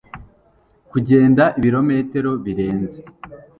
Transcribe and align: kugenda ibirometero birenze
kugenda 0.91 1.43
ibirometero 1.59 2.31
birenze 2.45 2.99